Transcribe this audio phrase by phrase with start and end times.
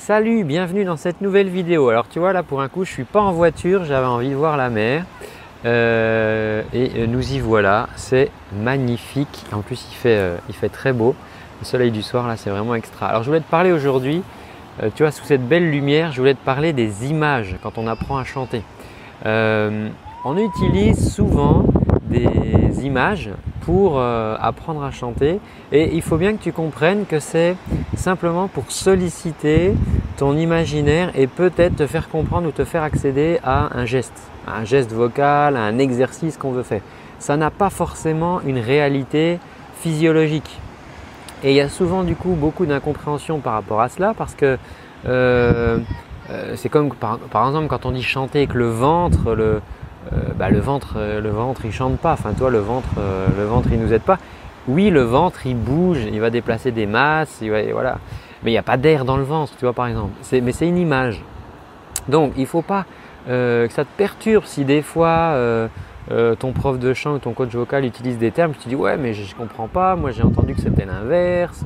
[0.00, 1.90] Salut, bienvenue dans cette nouvelle vidéo.
[1.90, 4.34] Alors tu vois là pour un coup je suis pas en voiture, j'avais envie de
[4.34, 5.04] voir la mer.
[5.66, 9.44] Euh, et nous y voilà, c'est magnifique.
[9.52, 11.14] En plus il fait, euh, il fait très beau.
[11.60, 13.08] Le soleil du soir là c'est vraiment extra.
[13.08, 14.22] Alors je voulais te parler aujourd'hui,
[14.82, 17.86] euh, tu vois sous cette belle lumière, je voulais te parler des images quand on
[17.86, 18.62] apprend à chanter.
[19.26, 21.66] on utilise souvent
[22.08, 23.28] des images
[23.60, 25.40] pour euh, apprendre à chanter
[25.72, 27.56] et il faut bien que tu comprennes que c'est
[27.96, 29.74] simplement pour solliciter
[30.16, 34.64] ton imaginaire et peut-être te faire comprendre ou te faire accéder à un geste, un
[34.64, 36.82] geste vocal, à un exercice qu'on veut faire.
[37.18, 39.38] Ça n'a pas forcément une réalité
[39.80, 40.58] physiologique.
[41.42, 44.58] Et il y a souvent du coup beaucoup d'incompréhension par rapport à cela parce que
[45.06, 45.78] euh,
[46.30, 49.62] euh, c'est comme par, par, exemple quand on dit chanter avec le ventre, le,
[50.40, 52.14] bah, le ventre, euh, le ventre, il chante pas.
[52.14, 54.18] Enfin, toi, le ventre, euh, le ventre, il nous aide pas.
[54.68, 57.98] Oui, le ventre, il bouge, il va déplacer des masses, il voilà.
[58.42, 60.12] Mais il n'y a pas d'air dans le ventre, tu vois, par exemple.
[60.32, 61.22] Mais c'est une image.
[62.08, 62.86] Donc, il ne faut pas
[63.26, 65.36] que ça te perturbe si des fois
[66.38, 68.96] ton prof de chant ou ton coach vocal utilise des termes, tu te dis ouais,
[68.96, 69.94] mais je ne comprends pas.
[69.94, 71.64] Moi, j'ai entendu que c'était l'inverse.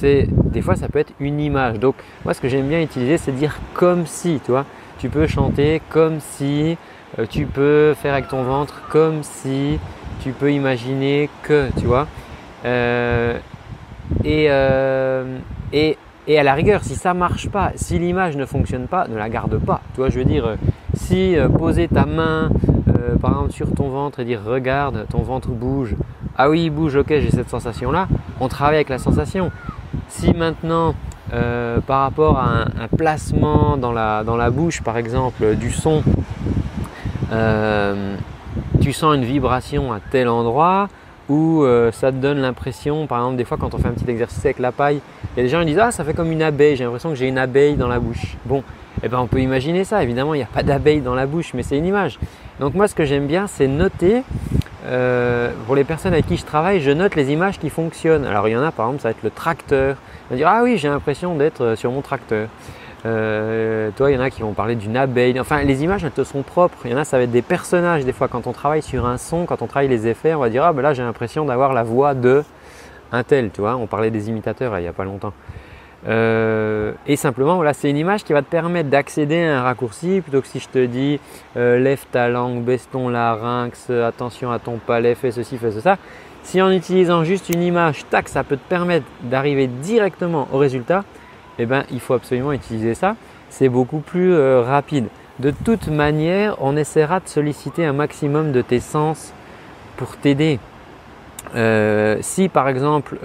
[0.00, 1.78] des fois, ça peut être une image.
[1.78, 4.64] Donc, moi, ce que j'aime bien utiliser, c'est dire comme si, tu vois
[4.98, 6.76] tu peux chanter comme si,
[7.18, 9.78] euh, tu peux faire avec ton ventre comme si,
[10.20, 12.06] tu peux imaginer que, tu vois.
[12.64, 13.38] Euh,
[14.24, 15.38] euh,
[15.72, 19.16] et, et, à la rigueur, si ça marche pas, si l'image ne fonctionne pas, ne
[19.16, 19.80] la garde pas.
[19.94, 20.56] Tu vois, je veux dire,
[20.94, 22.50] si poser ta main
[23.20, 25.94] par exemple sur ton ventre et dire regarde, ton ventre bouge.
[26.36, 28.08] Ah oui, il bouge, ok, j'ai cette sensation là.
[28.40, 29.50] On travaille avec la sensation.
[30.08, 30.94] Si maintenant
[31.32, 36.02] euh, par rapport à un, placement dans la, bouche, par exemple, du son,
[37.32, 38.16] euh,
[38.80, 40.88] tu sens une vibration à tel endroit
[41.28, 44.08] ou euh, ça te donne l'impression, par exemple, des fois quand on fait un petit
[44.08, 45.00] exercice avec la paille,
[45.34, 47.10] il y a des gens qui disent Ah, ça fait comme une abeille, j'ai l'impression
[47.10, 48.36] que j'ai une abeille dans la bouche.
[48.44, 48.62] Bon,
[49.02, 51.52] eh ben, on peut imaginer ça, évidemment, il n'y a pas d'abeille dans la bouche,
[51.54, 52.18] mais c'est une image.
[52.60, 54.22] Donc, moi, ce que j'aime bien, c'est noter
[54.86, 58.24] euh, pour les personnes avec qui je travaille, je note les images qui fonctionnent.
[58.24, 59.96] Alors il y en a par exemple, ça va être le tracteur.
[60.28, 62.48] On va dire ah oui, j'ai l'impression d'être euh, sur mon tracteur.
[63.04, 65.38] Euh, toi, il y en a qui vont parler d'une abeille.
[65.38, 66.78] Enfin, les images, elles te sont propres.
[66.84, 68.04] Il y en a, ça va être des personnages.
[68.04, 70.48] Des fois, quand on travaille sur un son, quand on travaille les effets, on va
[70.48, 72.42] dire ah ben là, j'ai l'impression d'avoir la voix de
[73.12, 73.50] un tel.
[73.50, 75.32] Tu vois, on parlait des imitateurs il n'y a pas longtemps.
[76.08, 80.20] Euh, et simplement, voilà, c'est une image qui va te permettre d'accéder à un raccourci
[80.20, 81.18] plutôt que si je te dis
[81.56, 85.98] euh, lève ta langue, baisse ton larynx, attention à ton palais, fais ceci, fais ça.
[86.42, 91.02] Si en utilisant juste une image, tac, ça peut te permettre d'arriver directement au résultat,
[91.58, 93.16] eh ben, il faut absolument utiliser ça.
[93.50, 95.06] C'est beaucoup plus euh, rapide.
[95.40, 99.32] De toute manière, on essaiera de solliciter un maximum de tes sens
[99.96, 100.60] pour t'aider.
[102.20, 103.18] si par exemple,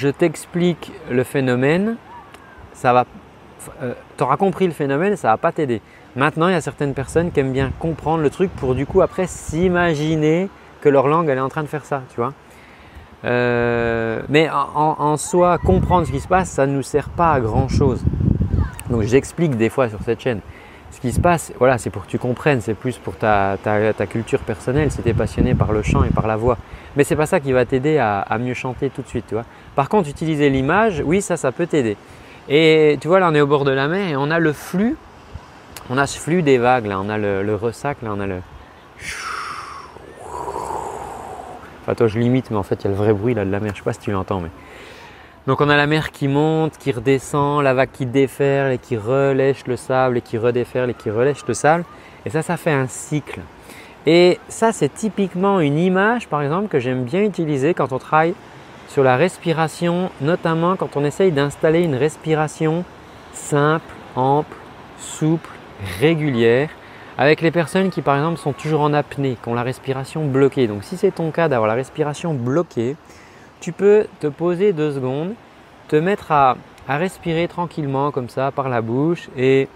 [0.00, 1.96] je t'explique le phénomène,
[2.72, 3.04] ça va,
[3.82, 5.82] euh, tu auras compris le phénomène, ça va pas t'aider.
[6.16, 9.02] Maintenant, il y a certaines personnes qui aiment bien comprendre le truc pour du coup
[9.02, 10.48] après s'imaginer
[10.80, 12.32] que leur langue elle est en train de faire ça, tu vois.
[13.26, 17.40] Euh, mais en, soi, comprendre ce qui se passe, ça ne nous sert pas à
[17.40, 18.02] grand chose.
[18.88, 20.40] Donc j'explique des fois sur cette chaîne
[20.90, 23.56] ce qui se passe, voilà, c'est pour que tu comprennes, c'est plus pour ta,
[24.08, 26.58] culture personnelle, si tu es passionné par le chant et par la voix.
[26.96, 29.34] Mais c'est pas ça qui va t'aider à, mieux chanter tout de suite.
[29.76, 31.96] Par contre, utiliser l'image, oui, ça, ça peut t'aider.
[32.48, 34.52] Et tu vois, là, on est au bord de la mer et on a le
[34.52, 34.96] flux,
[35.90, 38.40] on a ce flux des vagues, là, on a le, ressac, là, on a le.
[41.82, 43.50] Enfin, toi, je limite, mais en fait, il y a le vrai bruit là de
[43.50, 44.50] la mer, je sais pas si tu l'entends, mais.
[45.50, 48.96] Donc on a la mer qui monte, qui redescend, la vague qui déferle et qui
[48.96, 51.84] relèche le sable et qui redéferle et qui relèche le sable.
[52.24, 53.40] Et ça, ça fait un cycle.
[54.06, 58.34] Et ça, c'est typiquement une image, par exemple, que j'aime bien utiliser quand on travaille
[58.86, 62.84] sur la respiration, notamment quand on essaye d'installer une respiration
[63.32, 64.54] simple, ample,
[64.98, 65.50] souple,
[65.98, 66.70] régulière,
[67.18, 70.68] avec les personnes qui, par exemple, sont toujours en apnée, qui ont la respiration bloquée.
[70.68, 72.94] Donc si c'est ton cas d'avoir la respiration bloquée,
[73.60, 75.34] tu peux te poser deux secondes,
[75.88, 76.56] te mettre à,
[76.88, 79.68] respirer tranquillement comme ça par la bouche et,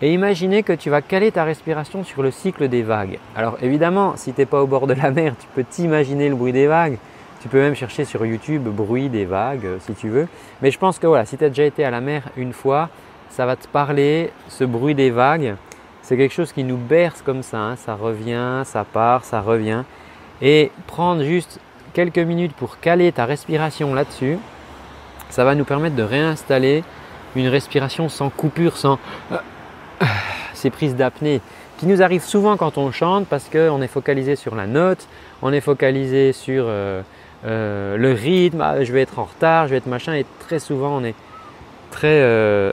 [0.00, 3.18] imaginer que tu vas caler ta respiration sur le cycle des vagues.
[3.34, 6.34] Alors évidemment, si tu n'es pas au bord de la mer, tu peux t'imaginer le
[6.34, 6.98] bruit des vagues.
[7.40, 10.28] Tu peux même chercher sur YouTube bruit des vagues si tu veux.
[10.60, 12.90] Mais je pense que voilà, si tu as déjà été à la mer une fois,
[13.30, 15.56] ça va te parler, ce bruit des vagues.
[16.02, 17.76] C'est quelque chose qui nous berce comme ça, hein.
[17.76, 19.84] ça revient, ça part, ça revient.
[20.42, 21.60] Et prendre juste
[21.94, 24.38] quelques minutes pour caler ta respiration là-dessus,
[25.30, 26.84] ça va nous permettre de réinstaller
[27.36, 28.98] une respiration sans coupure, sans
[29.32, 29.36] euh,
[30.52, 31.40] ces prises d'apnée
[31.78, 35.08] qui nous arrivent souvent quand on chante parce qu'on est focalisé sur la note,
[35.42, 37.02] on est focalisé sur euh,
[37.44, 40.98] le rythme, ah, je vais être en retard, je vais être machin, et très souvent
[40.98, 41.14] on est
[41.90, 42.22] très,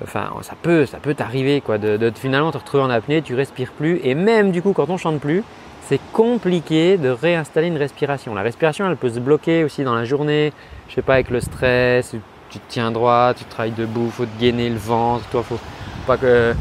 [0.04, 3.36] enfin ça peut, ça peut t'arriver quoi, de, de, finalement te retrouver en apnée, tu
[3.36, 5.44] respires plus, et même du coup quand on chante plus,
[5.92, 8.34] c'est compliqué de réinstaller une respiration.
[8.34, 10.54] La respiration, elle peut se bloquer aussi dans la journée,
[10.88, 12.16] je sais pas, avec le stress,
[12.50, 15.60] tu te tiens droit, tu travailles debout, faut te gainer le ventre, toi, faut
[16.08, 16.54] pas que.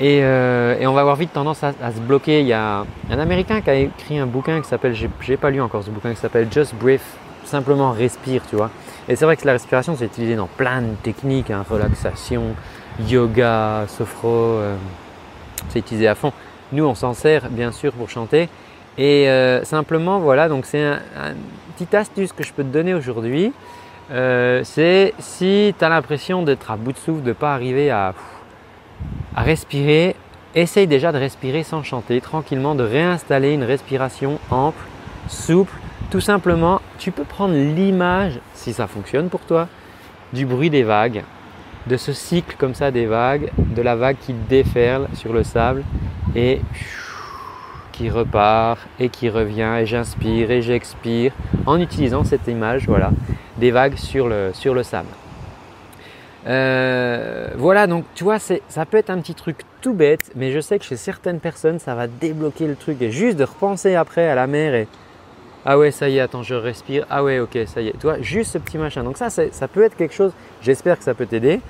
[0.00, 2.40] Et, euh, on va avoir vite tendance à, se bloquer.
[2.40, 5.62] Il y a un Américain qui a écrit un bouquin qui s'appelle, j'ai pas lu
[5.62, 7.00] encore ce bouquin, qui s'appelle Just Breathe,
[7.44, 8.68] simplement respire, tu vois.
[9.08, 12.54] Et c'est vrai que la respiration, c'est utilisé dans plein de techniques, hein, relaxation,
[13.08, 14.76] yoga, sophro, euh,
[15.70, 16.34] c'est utilisé à fond.
[16.72, 18.48] Nous, on s'en sert bien sûr pour chanter.
[18.98, 20.98] Et euh, simplement, voilà, donc c'est un,
[21.74, 23.52] petite astuce que je peux te donner aujourd'hui.
[24.10, 27.90] Euh, c'est si tu as l'impression d'être à bout de souffle, de ne pas arriver
[27.90, 28.14] à,
[29.34, 30.16] à respirer,
[30.54, 34.84] essaye déjà de respirer sans chanter, tranquillement, de réinstaller une respiration ample,
[35.28, 35.72] souple.
[36.10, 39.68] Tout simplement, tu peux prendre l'image, si ça fonctionne pour toi,
[40.32, 41.22] du bruit des vagues,
[41.86, 45.84] de ce cycle comme ça des vagues, de la vague qui déferle sur le sable
[46.34, 46.60] et
[47.92, 51.32] qui repart et qui revient et j'inspire et j'expire
[51.66, 53.10] en utilisant cette image voilà,
[53.58, 55.08] des vagues sur le, sur le sable.
[56.46, 60.60] Euh, voilà, donc tu vois, ça peut être un petit truc tout bête, mais je
[60.60, 64.26] sais que chez certaines personnes, ça va débloquer le truc et juste de repenser après
[64.26, 64.88] à la mer et
[65.66, 67.04] ah ouais, ça y est, attends, je respire.
[67.10, 67.92] Ah ouais, ok, ça y est.
[67.92, 69.04] Tu vois, juste ce petit machin.
[69.04, 70.32] Donc ça, ça peut être quelque chose,
[70.62, 71.60] j'espère que ça peut t'aider.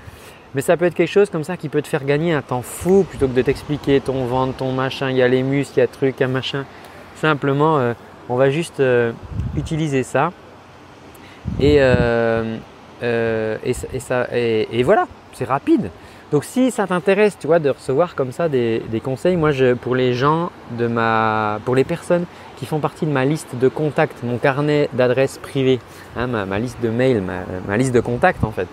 [0.55, 2.63] Mais ça peut être quelque chose comme ça qui peut te faire gagner un temps
[2.63, 5.81] fou plutôt que de t'expliquer ton ventre, ton machin, il y a les muscles, il
[5.81, 6.65] y a truc, un machin.
[7.17, 7.93] Simplement, euh,
[8.29, 9.13] on va juste euh,
[9.57, 10.33] utiliser ça.
[11.61, 12.57] Et, euh,
[13.65, 15.91] et, ça, et, voilà, c'est rapide.
[16.33, 19.97] Donc si ça t'intéresse, tu vois, de recevoir comme ça des, conseils, moi je, pour
[19.97, 22.25] les gens de ma, pour les personnes
[22.57, 25.81] qui font partie de ma liste de contacts, mon carnet d'adresses privées,
[26.17, 27.23] hein, ma, liste de mails,
[27.67, 28.69] ma, liste de contacts en fait.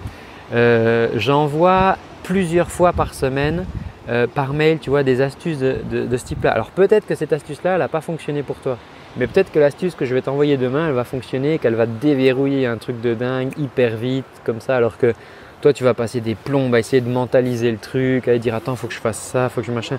[0.54, 3.66] Euh, j'envoie plusieurs fois par semaine
[4.10, 6.52] euh, par mail, tu vois, des astuces de, ce type-là.
[6.52, 8.78] Alors peut-être que cette astuce-là, elle n'a pas fonctionné pour toi.
[9.18, 12.68] Mais peut-être que l'astuce que je vais t'envoyer demain, elle va fonctionner, qu'elle va déverrouiller
[12.68, 15.14] un truc de dingue hyper vite, comme ça, alors que
[15.62, 18.78] toi, tu vas passer des plombes à essayer de mentaliser le truc, à dire attends,
[18.78, 19.98] faut que je fasse ça, faut que je machin.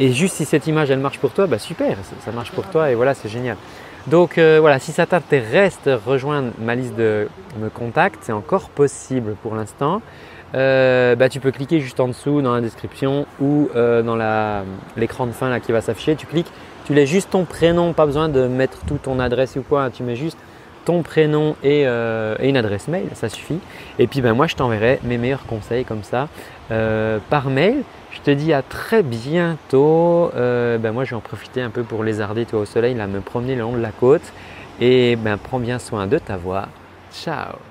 [0.00, 2.90] Et juste si cette image, elle marche pour toi, bah super, ça marche pour toi
[2.90, 3.56] et voilà, c'est génial.
[4.10, 7.28] Donc euh, voilà, si ça t'intéresse de rejoindre ma liste de
[7.60, 10.02] me contacts, c'est encore possible pour l'instant.
[10.56, 14.16] Euh, bah, tu peux cliquer juste en dessous dans la description ou euh, dans
[14.96, 16.16] l'écran de fin là, qui va s'afficher.
[16.16, 16.50] Tu cliques,
[16.86, 19.90] tu laisses juste ton prénom, pas besoin de mettre tout ton adresse ou quoi.
[19.90, 20.38] Tu mets juste
[20.84, 23.60] ton prénom et, une adresse mail, ça suffit.
[24.00, 26.26] Et puis ben, moi je t'enverrai mes meilleurs conseils comme ça
[26.68, 27.84] par mail.
[28.12, 30.30] Je te dis à très bientôt.
[30.34, 33.06] Euh, ben moi, je vais en profiter un peu pour lézarder toi au soleil, là,
[33.06, 34.32] me promener le long de la côte.
[34.80, 36.68] Et ben, prends bien soin de ta voix.
[37.12, 37.69] Ciao